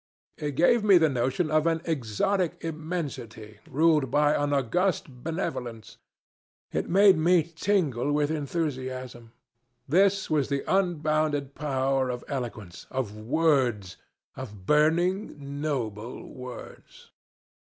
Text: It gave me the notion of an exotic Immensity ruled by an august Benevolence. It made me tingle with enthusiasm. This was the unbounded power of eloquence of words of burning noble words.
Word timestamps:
It 0.39 0.53
gave 0.53 0.83
me 0.83 0.97
the 0.97 1.09
notion 1.09 1.51
of 1.51 1.67
an 1.67 1.83
exotic 1.85 2.57
Immensity 2.65 3.59
ruled 3.69 4.09
by 4.09 4.33
an 4.33 4.51
august 4.51 5.21
Benevolence. 5.23 5.97
It 6.71 6.89
made 6.89 7.19
me 7.19 7.43
tingle 7.43 8.11
with 8.11 8.31
enthusiasm. 8.31 9.31
This 9.87 10.27
was 10.27 10.49
the 10.49 10.63
unbounded 10.67 11.53
power 11.53 12.09
of 12.09 12.23
eloquence 12.27 12.87
of 12.89 13.15
words 13.15 13.97
of 14.35 14.65
burning 14.65 15.37
noble 15.61 16.27
words. 16.33 17.11